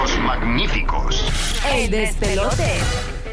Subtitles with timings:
[0.00, 1.26] Los magníficos.
[1.70, 2.78] El despelote.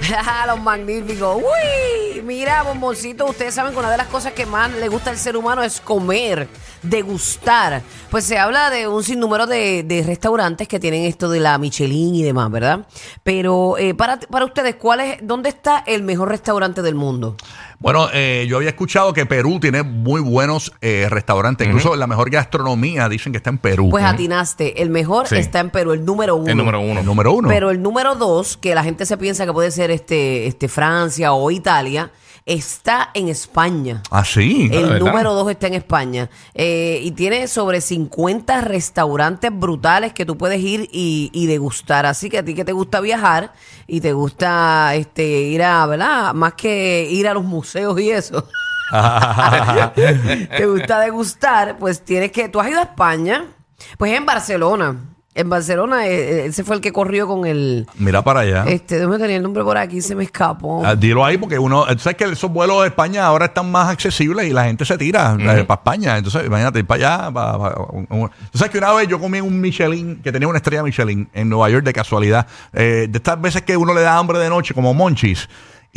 [0.47, 1.37] Los magníficos.
[1.37, 5.17] Uy, mira, bomboncito, ustedes saben que una de las cosas que más le gusta al
[5.17, 6.49] ser humano es comer,
[6.83, 7.81] degustar.
[8.09, 12.15] Pues se habla de un sinnúmero de, de restaurantes que tienen esto de la Michelin
[12.15, 12.85] y demás, ¿verdad?
[13.23, 17.35] Pero eh, para, para ustedes, ¿cuál es, ¿dónde está el mejor restaurante del mundo?
[17.79, 21.67] Bueno, eh, yo había escuchado que Perú tiene muy buenos eh, restaurantes.
[21.67, 23.89] Incluso la mejor gastronomía dicen que está en Perú.
[23.91, 25.35] Pues atinaste, el mejor Sí.
[25.35, 26.49] está en Perú, el número uno.
[26.49, 26.99] El número uno.
[27.01, 27.47] El número uno.
[27.49, 31.33] Pero el número dos, que la gente se piensa que puede ser este, este Francia
[31.33, 32.09] o Italia,
[32.47, 34.01] está en España.
[34.09, 34.69] Ah, sí.
[34.71, 34.99] El ¿verdad?
[34.99, 36.29] número dos está en España.
[36.55, 42.05] Eh, y tiene sobre 50 restaurantes brutales que tú puedes ir y, y degustar.
[42.05, 43.53] Así que a ti que te gusta viajar
[43.85, 46.33] y te gusta este ir a, ¿verdad?
[46.33, 48.47] Más que ir a los museos y eso.
[49.95, 52.47] te gusta degustar, pues tienes que.
[52.47, 53.45] Tú has ido a España,
[53.97, 54.95] pues en Barcelona.
[55.37, 57.87] En Barcelona, eh, eh, ese fue el que corrió con el.
[57.99, 58.65] Mira para allá.
[58.67, 60.83] Este, déjame tener el nombre por aquí, se me escapó.
[60.85, 64.47] Ah, dilo ahí porque uno, sabes que esos vuelos de España ahora están más accesibles
[64.47, 66.17] y la gente se tira para España.
[66.17, 67.31] Entonces, imagínate, ir para allá.
[67.31, 70.47] pa- pa- un- un- tú sabes que una vez yo comí un Michelin, que tenía
[70.47, 72.47] una estrella Michelin en Nueva York de casualidad.
[72.73, 75.47] Eh, de estas veces que uno le da hambre de noche, como monchis.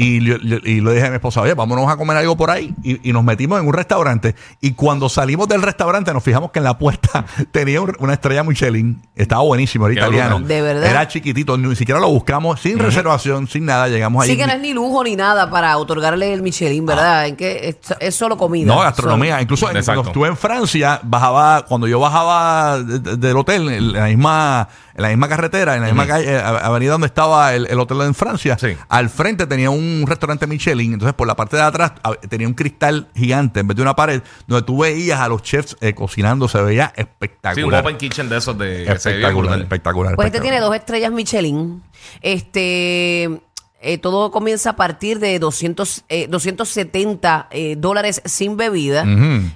[0.03, 2.51] Y, yo- yo- y le dije a mi esposa, oye, vámonos a comer algo por
[2.51, 2.75] ahí.
[2.83, 4.35] Y, y nos metimos en un restaurante.
[4.61, 8.43] Y cuando salimos del restaurante, nos fijamos que en la puerta tenía un- una estrella
[8.43, 9.03] Michelin.
[9.15, 10.37] Estaba buenísimo, era Qué italiano.
[10.39, 10.49] brutal.
[10.49, 10.87] De verdad.
[10.91, 13.89] Era chiquitito, ni siquiera lo buscamos, sin reservación, sin nada.
[13.89, 14.31] Llegamos ahí.
[14.31, 17.27] Sí que no es ni lujo ni nada para otorgarle el Michelin, ¿verdad?
[17.27, 18.67] En que es, es solo comida.
[18.75, 19.41] No, gastronomía.
[19.43, 20.01] Incluso en- Exacto.
[20.03, 24.69] cuando estuve en Francia, bajaba, cuando yo bajaba de- de- del hotel, en la misma,
[25.01, 28.03] en la misma carretera, en la misma calle, eh, avenida donde estaba el, el hotel
[28.03, 28.77] en Francia, Sí.
[28.89, 30.93] al frente tenía un restaurante Michelin.
[30.93, 33.97] Entonces, por la parte de atrás a- tenía un cristal gigante en vez de una
[33.97, 37.81] pared, donde tú veías a los chefs eh, cocinando, se veía Sí, un espectacular.
[37.83, 39.61] open kitchen de esos de que se veía espectacular, brutal.
[39.63, 40.15] espectacular.
[40.17, 40.61] Pues este espectacular.
[40.61, 41.83] tiene dos estrellas Michelin.
[42.21, 43.41] Este.
[43.81, 49.05] Eh, todo comienza a partir de 200, eh, 270 eh, dólares sin bebida.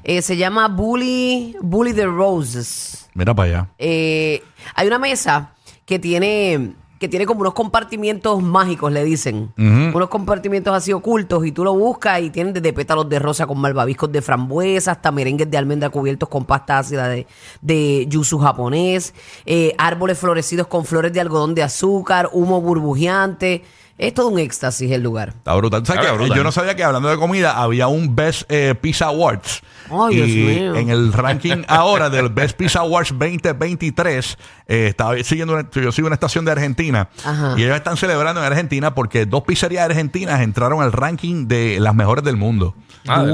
[0.02, 3.08] Eh, se llama Bully, Bully the Roses.
[3.14, 3.68] Mira para allá.
[3.78, 4.42] Eh,
[4.74, 5.52] hay una mesa
[5.84, 9.52] que tiene que tiene como unos compartimientos mágicos, le dicen.
[9.58, 13.60] Unos compartimientos así ocultos y tú lo buscas y tienen desde pétalos de rosa con
[13.60, 17.26] malvaviscos de frambuesa hasta merengues de almendra cubiertos con pasta ácida de,
[17.60, 19.12] de yuzu japonés,
[19.44, 23.64] eh, árboles florecidos con flores de algodón de azúcar, humo burbujeante.
[23.97, 25.28] Es todo un éxtasis el lugar.
[25.28, 25.81] Está brutal.
[25.82, 26.37] ¿Tú sabes Está que brutal.
[26.37, 29.62] Yo no sabía que hablando de comida había un Best eh, Pizza Awards.
[29.88, 30.75] Ay, Dios y mío.
[30.75, 36.06] en el ranking ahora del Best Pizza Awards 2023, eh, estaba siguiendo una- yo sigo
[36.06, 37.55] una estación de Argentina Ajá.
[37.56, 41.94] y ellos están celebrando en Argentina porque dos pizzerías argentinas entraron al ranking de las
[41.94, 42.75] mejores del mundo.
[43.06, 43.25] Ah,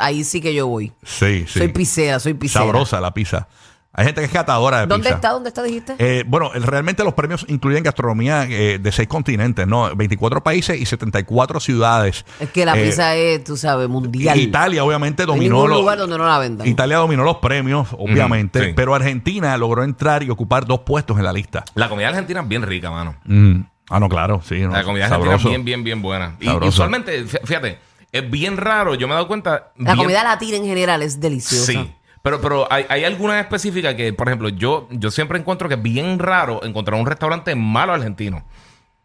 [0.00, 0.92] ahí sí que yo voy.
[1.04, 1.58] Sí, sí.
[1.58, 2.62] Soy pisea, soy pisea.
[2.62, 3.46] Sabrosa la pizza.
[3.92, 5.14] Hay gente que es catadora de ¿Dónde pizza.
[5.16, 5.30] está?
[5.30, 5.94] ¿Dónde está, dijiste?
[5.98, 9.94] Eh, bueno, el- realmente los premios incluyen gastronomía eh, de seis continentes, ¿no?
[9.96, 12.24] 24 países y 74 ciudades.
[12.38, 14.38] es que la Eh, pizza es, tú sabes, mundial.
[14.38, 16.66] Italia obviamente No hay dominó ningún los- lugar donde no la vendan.
[16.68, 18.72] Italia dominó los premios, obviamente, sí.
[18.76, 21.64] pero Argentina logró entrar y ocupar dos puestos en la lista.
[21.74, 23.16] La comida argentina es bien rica, mano.
[23.24, 23.60] Mm.
[23.90, 24.60] Ah, no, claro, sí.
[24.60, 25.32] no, La comida sabroso.
[25.32, 26.36] argentina es bien, bien, bien buena.
[26.40, 26.68] Y, y Sabroso.
[26.68, 27.78] usualmente, fí- fíjate,
[28.12, 28.94] es bien raro.
[28.94, 29.72] Yo me he dado cuenta.
[29.78, 31.72] La bien- comida latina en general es deliciosa.
[31.72, 31.94] Sí.
[32.28, 35.82] Pero, pero hay, hay alguna específica que, por ejemplo, yo, yo siempre encuentro que es
[35.82, 38.44] bien raro encontrar un restaurante malo argentino.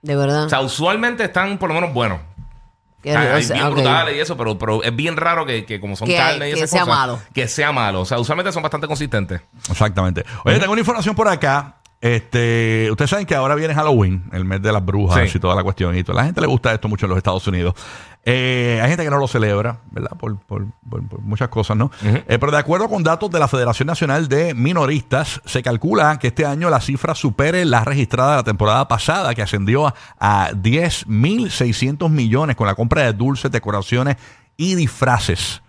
[0.01, 0.44] De verdad.
[0.44, 2.19] O sea, usualmente están por lo menos buenos.
[3.01, 5.79] Que- Hay, hay sea, bien brutales y eso, pero, pero es bien raro que, que
[5.79, 7.19] como son Que- carne y que esas sea cosas, malo.
[7.33, 8.01] Que sea malo.
[8.01, 9.39] O sea, usualmente son bastante consistentes.
[9.69, 10.25] Exactamente.
[10.44, 11.78] Oye, tengo una información por acá.
[12.05, 15.37] Este, ustedes saben que ahora viene Halloween, el mes de las brujas Sí.
[15.37, 15.97] y toda la cuestión.
[15.97, 17.75] Y toda la gente le gusta esto mucho en los Estados Unidos.
[18.25, 20.11] Eh, hay gente que no lo celebra, ¿verdad?
[20.17, 21.91] Por, por- por- por muchas cosas, ¿no?
[22.03, 26.27] Eh, pero de acuerdo con datos de la Federación Nacional de Minoristas, se calcula que
[26.27, 32.09] este año la cifra supere la registrada la temporada pasada, que ascendió a, a 10.600
[32.09, 34.17] millones con la compra de dulces, decoraciones
[34.57, 35.61] y disfraces.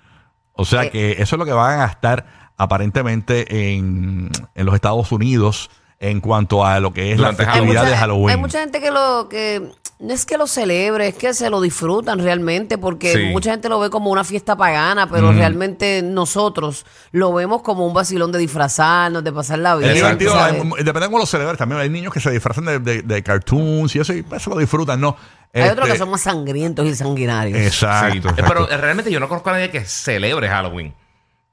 [0.53, 0.91] O sea Eh.
[0.91, 5.71] que eso es lo que van a gastar aparentemente en, en los Estados Unidos
[6.01, 8.31] en cuanto a lo que es Durante la festividad mucha, de Halloween.
[8.31, 9.71] hay mucha gente que lo que
[10.01, 13.19] no es que lo celebre, es que se lo disfrutan realmente, porque Sí.
[13.33, 17.95] mucha gente lo ve como una fiesta pagana, pero realmente nosotros lo vemos como un
[17.95, 19.31] vacilón de disfrazarnos, de.
[19.31, 20.19] Es Exacto.
[20.19, 20.61] divertido, ¿sabes?
[20.61, 21.57] hay- depende de cómo lo celebres.
[21.57, 24.59] También hay niños que se disfrazan de, de- de cartoons y eso, y eso lo
[24.59, 25.17] disfrutan, ¿no?
[25.55, 27.57] Hay otros que Este, son más sangrientos y sanguinarios.
[27.59, 28.13] Exacto.
[28.13, 28.19] Sí.
[28.19, 28.45] exacto.
[28.49, 30.93] Pero eh, realmente yo no conozco a nadie que celebre Halloween.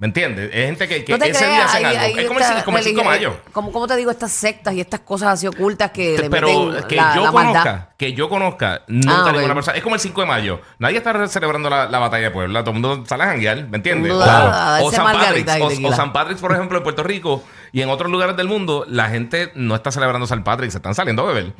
[0.01, 0.49] ¿Me entiendes?
[0.51, 2.17] Es gente que, que No ese día hacen hay- algo.
[2.17, 3.37] hay es como el, como el 5 de mayo.
[3.53, 6.87] Como, como te digo, estas sectas y estas cosas así ocultas que le Pero meten
[6.87, 7.87] que la, yo la conozca, maldad.
[7.97, 9.77] que yo conozca, nunca Ah, ninguna persona.
[9.77, 10.59] Es como el 5 de mayo.
[10.79, 12.61] Nadie está celebrando la, la batalla de Puebla.
[12.63, 14.17] Todo el mundo sale a janguear, ¿me entiendes?
[14.17, 15.85] Darse San margaritas y Patrick's.
[15.85, 18.85] O, o San Patrick's, por ejemplo, en Puerto Rico y en otros lugares del mundo,
[18.89, 21.53] la gente no está celebrando San Patrick, se están saliendo a beber.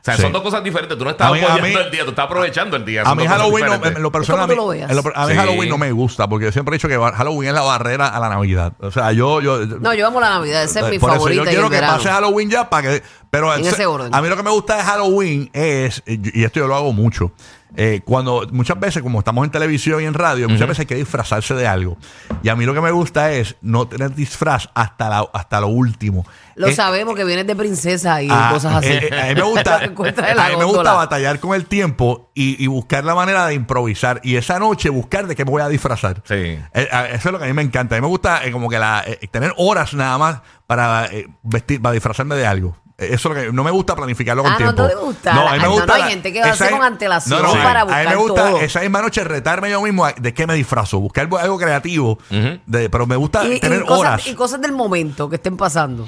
[0.00, 0.22] O sea, Sí.
[0.22, 0.96] son dos cosas diferentes.
[0.96, 3.02] Tú no estás A mí- apoyando mí- el día, tú estás aprovechando el día.
[3.04, 5.38] A mí Halloween, no, en lo personal, a mí, lo en lo- a mí Sí.
[5.38, 8.20] Halloween no me gusta porque yo siempre he dicho que Halloween es la barrera a
[8.20, 8.72] la Navidad.
[8.80, 9.40] O sea, yo...
[9.40, 11.44] yo No, yo amo la Navidad, esa es mi por eso favorita.
[11.44, 11.96] yo y quiero que verano.
[11.98, 13.02] pase Halloween ya para que...
[13.30, 14.14] Pero En ese orden.
[14.14, 17.32] a mí lo que me gusta de Halloween es, y esto yo lo hago mucho,
[17.76, 20.94] eh, cuando muchas veces, como estamos en televisión y en radio, muchas veces hay que
[20.96, 21.96] disfrazarse de algo.
[22.42, 25.68] Y a mí lo que me gusta es no tener disfraz hasta, la, hasta lo
[25.68, 26.26] último.
[26.56, 28.88] Lo Eh, sabemos que vienes de princesa y Ah, cosas así.
[28.88, 30.92] eh, eh, a mí me gusta, Lo encuentras en la a mí me gusta góndola.
[30.96, 34.20] batallar con el tiempo y, y buscar la manera de improvisar.
[34.24, 36.22] Y esa noche buscar de qué me voy a disfrazar.
[36.24, 36.34] Sí.
[36.34, 37.94] Eh, a- eso es lo que a mí me encanta.
[37.94, 41.28] A mí me gusta eh, como que la, eh, tener horas nada más para eh,
[41.42, 42.76] vestir, para disfrazarme de algo.
[42.98, 44.88] Eso es lo que no me gusta planificarlo con Ah, no tiempo.
[44.88, 45.30] te gusta.
[45.30, 45.86] a mí me Ay, no, gusta.
[45.86, 48.48] no, hay gente que lo hace esa- con antelación para A mí me buscar gusta
[48.50, 48.60] todo.
[48.60, 52.18] esa misma noche retarme yo mismo a- de qué me disfrazo, buscar algo creativo.
[52.28, 52.58] Ujú.
[52.66, 54.26] de- pero me gusta y, y tener cosas, horas.
[54.26, 56.06] y cosas del momento que estén pasando.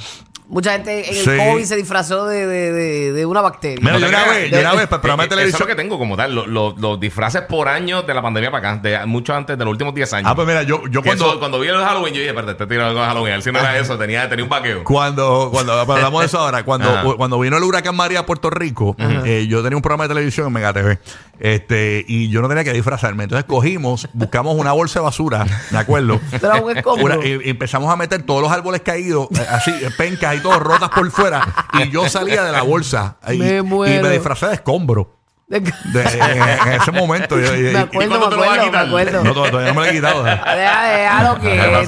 [0.51, 1.31] Mucha gente en el Sí.
[1.37, 3.79] COVID se disfrazó de, de, de, de una bacteria.
[3.81, 5.61] Mira, yo una vez, yo una vez, para el programa de Eso es televisión.
[5.61, 6.35] lo que tengo como tal.
[6.35, 8.83] Lo- lo- los disfraces por año de la pandemia para acá.
[8.83, 10.29] De mucho antes de los últimos 10 años.
[10.31, 11.27] Ah, pues mira, yo, yo Que cuando.
[11.31, 13.33] eso, cuando vi el Halloween, yo dije, espérate, te tiro algo de Halloween.
[13.35, 14.83] Ver si no era eso, tenía, tenía un vaqueo.
[14.85, 17.05] Cuando, cuando hablamos de eso ahora, cuando, Ajá.
[17.17, 20.49] cuando vino el huracán María a Puerto Rico, eh, yo tenía un programa de televisión
[20.49, 20.99] en Mega TV,
[21.39, 23.23] este, y yo no tenía que disfrazarme.
[23.25, 26.21] Entonces cogimos, buscamos una bolsa de basura, ¿de acuerdo?
[26.33, 27.05] Era un escombro.
[27.19, 30.40] Una- y, y empezamos a meter todos los árboles caídos, eh, así, eh, pencas y
[30.41, 34.47] todo, rotas por fuera, y yo salía de la bolsa y Me y me disfracé
[34.47, 35.20] de escombro.
[35.51, 35.59] De-
[36.01, 37.37] en, en ese momento.
[37.39, 38.87] yo- y- y- me acuerdo, me cuándo te lo vas a acuerdo, me quitar?
[38.87, 39.25] acuerdo.
[39.25, 40.23] no, todavía no me lo he quitado.
[40.23, 41.81] Deja, déjalo quieto.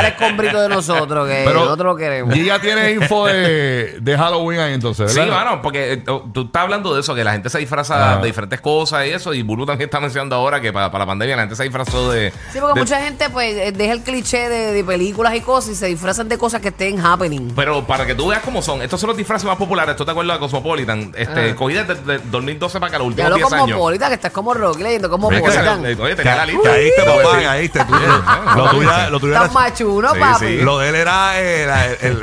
[0.00, 2.32] el escombrito de nosotros, que Pero nosotros lo queremos.
[2.34, 5.34] Giga tiene info de, de Halloween ahí entonces, Sí, ¿verdad?
[5.44, 8.26] mano, porque eh, tú tú estás hablando de eso, que la gente se disfraza de
[8.26, 9.34] diferentes cosas y eso.
[9.34, 12.12] Y Bulu también está mencionando ahora que para, para la pandemia la gente se disfrazó
[12.12, 12.30] de.
[12.52, 15.70] Sí, porque de- mucha gente pues eh, deja el cliché de, de películas y cosas
[15.72, 17.52] y se disfrazan de cosas que estén happening.
[17.56, 19.96] Pero para que tú veas cómo son, estos son los disfraces más populares.
[19.96, 21.12] ¿Tú te acuerdas de Cosmopolitan?
[21.16, 21.56] Este, Ah.
[21.56, 23.78] cogí desde, desde 2012 para acá, los Ya últimos lo 10 como años.
[23.78, 26.70] Polita, que estás como Rocky leyendo como se- Oye, tenía la lista.
[26.70, 27.84] Caíste, papá, caíste.
[27.84, 27.92] Tú-
[28.56, 30.56] lo no, lo tuyo era- Estás machuno, papi.
[30.58, 31.66] Lo de él era eh,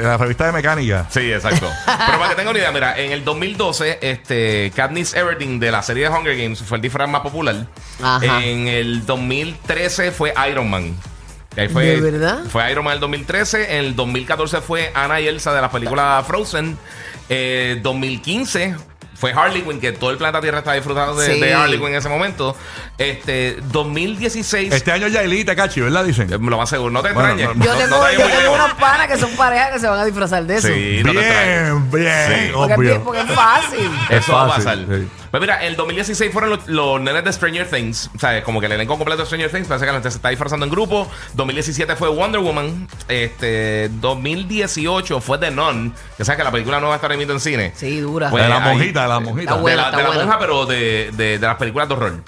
[0.01, 1.05] la, revista de mecánica.
[1.09, 1.67] Sí, exacto.
[1.85, 5.81] Pero para que tengan una idea, mira, en el 2012, este, Katniss Everdeen de la
[5.83, 7.67] serie de Hunger Games fue el disfraz más popular.
[8.01, 8.43] Ajá.
[8.43, 10.95] En el 2013 fue Iron Man.
[11.57, 12.39] Ahí fue, ¿De verdad?
[12.49, 13.77] Fue Iron Man en el 2013.
[13.77, 16.77] En el 2014 fue Anna y Elsa de la película Frozen.
[17.27, 18.75] Eh, 2015
[19.19, 21.39] fue Harley Quinn, que todo el planeta Tierra estaba disfrutando de, Sí.
[21.41, 22.55] de Harley Quinn en ese momento.
[22.97, 24.73] Este, 2016.
[24.73, 26.03] Este año Yailita, cachi, ¿verdad?
[26.05, 26.31] Dicen.
[26.31, 27.57] eh, Lo más seguro, no te Bueno, extrañes.
[27.57, 28.65] no- Yo No- tengo, no te vayas yo muy tengo lejos.
[28.65, 30.67] unos panas que son parejas que se van a disfrazar de eso.
[30.67, 31.63] Sí, no te extrañes.
[31.63, 32.51] bien, bien, Sí.
[32.53, 33.03] Porque, es obvio.
[33.03, 33.91] porque es fácil.
[34.09, 34.99] Es Eso va a fácil, pasar.
[34.99, 35.07] sí.
[35.31, 38.09] Pues mira, el 2016 fueron los, los nenes de Stranger Things.
[38.15, 39.67] O sea, como que el elenco completo de Stranger Things.
[39.67, 41.09] Parece que la gente se está disfrazando en grupo.
[41.35, 42.87] 2017 fue Wonder Woman.
[43.07, 45.93] Este, 2018 fue The Nun.
[46.17, 47.73] Que sabes que la película nueva está remitiendo en cine.
[47.75, 48.29] Sí, dura.
[48.29, 49.41] Pues de la monjita, de la monjita.
[49.43, 50.23] Está de buena, la, está de la buena.
[50.25, 52.23] monja, pero de, de, de las películas de horror.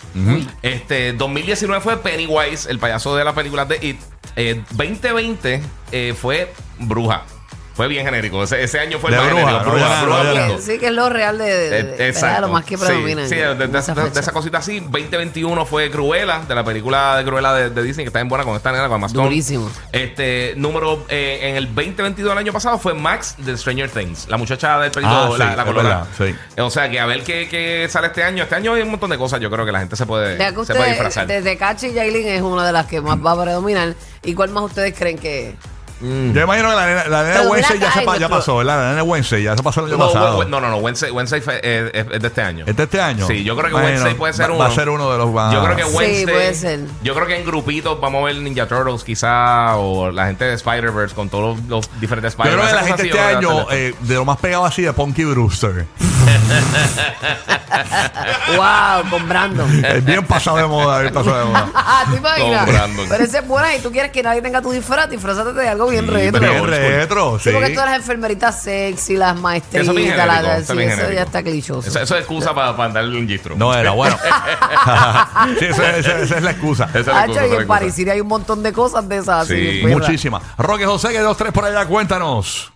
[0.62, 4.00] Este, 2019 fue Pennywise, el payaso de las películas de It.
[4.36, 5.62] Eh, 2020
[5.92, 7.24] eh, fue Bruja.
[7.73, 8.44] Fue bien genérico.
[8.44, 9.71] Ese, ese año fue el más bruja, genérico.
[9.71, 10.62] Bruja, bruja.
[10.62, 12.41] Sí, que es lo real de, de- Eh, de- exacto.
[12.41, 13.27] lo más que Sí, predomina.
[13.27, 14.19] Sí, de, esa de- de fecha.
[14.19, 14.81] esa cosita así.
[14.81, 18.44] 2021 fue Cruella, de la película de Cruella de, de Disney, que está bien buena
[18.44, 19.23] con esta nena, con Stone.
[19.23, 19.71] Durísimo.
[19.91, 24.38] Este, número, eh, en el 2022 del año pasado fue Max de Stranger Things, la
[24.38, 26.07] muchacha del pelito, Ah, sí, la, la es colorada.
[26.18, 26.35] sí.
[26.59, 28.44] O sea, que a ver qué, qué sale este año.
[28.44, 30.73] Este año hay un montón de cosas, yo creo que la gente se puede, se
[30.75, 31.25] puede disfrazar.
[31.28, 33.95] desde Cachi y Yailin es una de las que más va a predominar.
[34.23, 35.56] ¿Y cuál más ustedes creen que
[36.01, 38.77] Yo imagino que la nena, la nena Wednesday ya, se pa- ya pasó, ¿verdad?
[38.83, 40.37] La nena Wednesday ya se pasó el año no, pasado.
[40.39, 42.65] we- we- no, no, no, Wednesday, Wednesday fue- eh, es, es de este año.
[42.67, 43.27] ¿Es de este año?
[43.27, 44.59] Sí, yo creo que Wednesday puede ser va- uno.
[44.59, 45.53] Va a ser uno de los más.
[45.53, 46.25] Yo creo que Sí, Wednesday.
[46.33, 46.79] puede ser.
[47.03, 50.53] Yo creo que en grupitos vamos a ver Ninja Turtles, quizá, o la gente de
[50.55, 52.75] Spider-Verse con todos los, los diferentes Yo creo que Spider-Man.
[52.75, 54.65] la Esas gente cosas este así, yo año, creo que eh, de lo más pegado
[54.65, 55.85] así, de Punky Brewster.
[58.56, 59.85] wow, con Brandon?
[59.85, 61.68] Es bien pasado de moda, bien pasado de moda.
[61.94, 62.66] Ah, ¿te imaginas?
[62.66, 63.06] Con Brandon.
[63.09, 65.87] Pero ese es buena y tú quieres que nadie tenga tu disfraz, disfrazate de algo
[65.87, 66.40] bien retro.
[66.40, 67.56] pero- Bien retro, Sí, sí.
[67.56, 70.68] porque todas las enfermeritas sexy, las maestritas, Eso es bien la- genérico, la- eso es
[70.68, 71.19] sí, bien eso genérico.
[71.19, 71.90] ya está clichoso.
[71.90, 73.56] Eso, eso es excusa para, para darle un gistro.
[73.56, 74.18] No era, bueno.
[75.59, 76.85] sí, esa, esa- esa es la excusa.
[76.90, 77.80] Esa es la Hacho, esa y la en excusa.
[77.80, 79.44] Paris hay un montón de cosas de esas.
[79.44, 79.87] así, Sí.
[79.87, 80.42] Muchísimas.
[80.57, 82.70] Roque José, que dos, tres por allá, cuéntanos.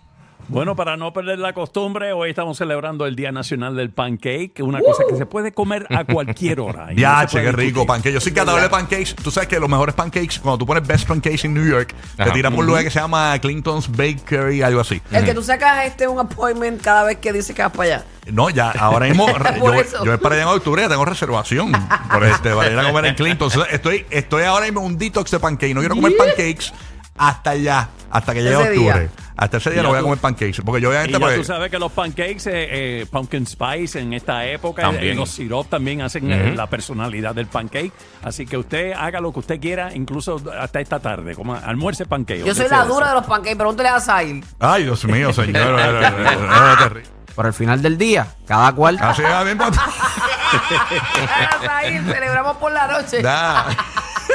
[0.48, 4.80] Bueno, para no perder la costumbre, hoy estamos celebrando el Día Nacional del Pancake, una
[4.80, 6.86] cosa que se puede comer a cualquier hora.
[6.86, 8.12] no Ya, se che, qué rico, pancakes.
[8.12, 9.16] Yo soy catador de pancakes.
[9.16, 12.30] Tú sabes que los mejores pancakes, cuando tú pones Best Pancakes en New York, te
[12.30, 15.02] tiran por un lugar que se llama Clinton's Bakery, algo así.
[15.10, 18.04] El que tú sacas este un appointment cada vez que dice que vas para allá.
[18.30, 19.26] No, ya, ahora mismo,
[19.56, 21.72] yo, yo voy para allá en octubre, ya tengo reservación
[22.12, 23.48] por este, para ir a comer en Clinton.
[23.50, 25.74] Entonces, estoy, estoy ahora mismo en un detox de pancakes.
[25.74, 26.72] No quiero comer pancakes
[27.16, 29.00] hasta allá, hasta que llegue octubre.
[29.00, 29.10] día.
[29.36, 30.62] Hasta ese día no voy a comer pancakes.
[30.64, 34.00] Porque yo Y obviamente, ya pues, tú sabes que los pancakes, eh, eh, pumpkin spice
[34.00, 35.12] en esta época, También.
[35.12, 37.92] eh, los syrup también hacen eh, la personalidad del pancake.
[38.22, 42.44] Así que usted haga lo que usted quiera, incluso hasta esta tarde, como almuerce pancake.
[42.44, 44.42] Yo soy la dura de los pancakes, pregúntale a Zahir.
[44.58, 45.76] Ay, Dios mío, señor.
[47.36, 48.96] Pero al final del día, cada cual.
[48.98, 49.28] Así es.
[49.28, 49.44] A
[51.66, 53.20] Zahir, celebramos por la noche.
[53.20, 53.66] Da.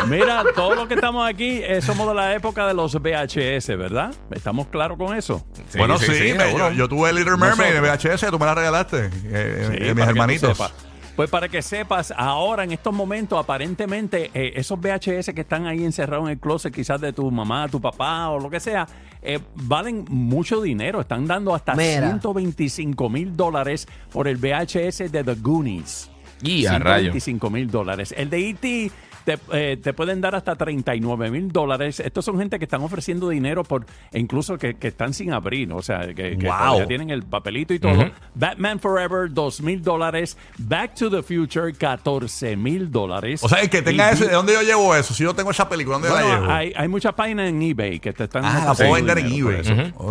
[0.07, 4.13] Mira, todos los que estamos aquí eh, somos de la época de los VHS, ¿verdad?
[4.31, 5.45] ¿Estamos claros con eso?
[5.69, 8.15] Sí, bueno, sí, sí, me- yo, yo tuve Little Mermaid en Nosotros.
[8.21, 9.09] VHS, tú me la regalaste.
[9.25, 10.57] eh, Sí, eh, mis para que tú hermanitos.
[10.57, 10.73] sepas.
[11.15, 15.83] Pues para que sepas, ahora en estos momentos, aparentemente, eh, esos VHS que están ahí
[15.83, 18.87] encerrados en el closet, quizás de tu mamá, tu papá o lo que sea,
[19.21, 21.01] eh, valen mucho dinero.
[21.01, 22.07] Están dando hasta Mira.
[22.07, 26.09] 125 mil dólares por el VHS de The Goonies.
[26.41, 27.11] Y a rayo.
[27.11, 28.15] 125 mil dólares.
[28.17, 28.91] El de E.T.
[29.25, 31.99] Te, eh, te pueden dar hasta 39 mil dólares.
[31.99, 35.71] Estos son gente que están ofreciendo dinero por, e incluso que, que están sin abrir,
[35.71, 36.87] o sea, que, que Wow.
[36.87, 38.09] tienen el papelito y todo.
[38.35, 40.37] Batman Forever, 2 mil dólares.
[40.57, 43.43] Back to the Future, 14 mil dólares.
[43.43, 45.13] O sea, el que tenga Y- ese, ¿de dónde yo llevo eso?
[45.13, 46.51] Si yo tengo esa película, ¿dónde la llevo?
[46.51, 49.61] hay, hay muchas páginas en eBay que te están ah, la puedo vender eBay.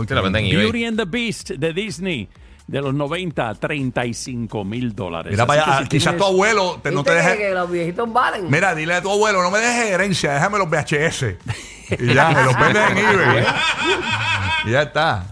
[0.06, 0.62] Te la venden en eBay.
[0.64, 2.28] Beauty and the Beast de Disney.
[2.70, 5.32] De los 90, 35 mil dólares.
[5.32, 7.48] Mira para allá, si quizás tienes- tu abuelo te- no te ¿Viste que, deje.
[7.48, 8.48] que los viejitos valen?
[8.48, 11.36] Mira, dile a tu abuelo, no me dejes herencia, déjame los VHS.
[11.98, 13.44] Y ya, me los vendes en eBay.
[14.66, 15.24] y ya está.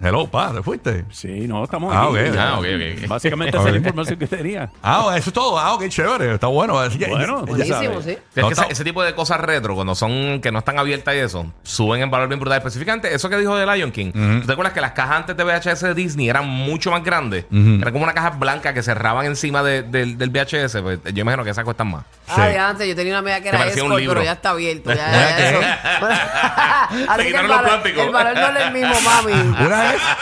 [0.00, 1.04] Hello, pa, ¿te fuiste?
[1.12, 2.28] Sí, no, estamos Ah, aquí.
[2.30, 2.36] ok.
[2.38, 2.64] Ah, ok,
[3.02, 3.08] ok.
[3.08, 4.68] Básicamente esa es la información que tenía.
[4.82, 5.58] Ah, eso es todo.
[5.58, 6.34] Ah, ok, chévere.
[6.34, 6.78] Está bueno.
[6.78, 8.04] Así que- Bueno, ya- pues ya Buenísimo, sabes.
[8.04, 8.10] sí.
[8.34, 10.78] Es No, que ese, está- ese tipo de cosas retro, cuando son que no están
[10.78, 12.58] abiertas y eso, suben en valor bien brutal.
[12.58, 14.10] Específicamente, eso que dijo de Lion King.
[14.40, 17.46] ¿Tú te acuerdas que las cajas antes de VHS de Disney eran mucho más grandes?
[17.52, 20.82] Eran como una caja blanca que cerraban encima de- del, del VHS.
[20.82, 22.04] Pues, yo imagino que esas cuestan más.
[22.28, 24.14] Ah, de antes, yo tenía una amiga que era parecía un escort, libro.
[24.14, 24.90] pero ya está abierto.
[24.92, 25.60] Ya, ya, ya, eso.
[27.12, 28.04] Así que el quitaron los plásticos.
[28.06, 29.32] el valor no es el mismo, mami.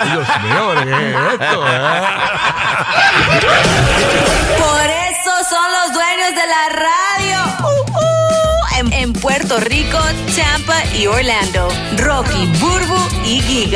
[0.04, 1.66] Dios mío, ¿qué es esto?
[1.66, 2.02] eh?
[4.58, 7.38] Por eso son los dueños de la radio.
[7.60, 9.98] Uh, uh, en Puerto Rico,
[10.36, 11.68] Tampa y Orlando.
[11.98, 13.70] Rocky, Burbu y Giga.